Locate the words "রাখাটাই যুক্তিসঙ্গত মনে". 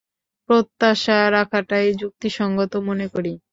1.31-3.07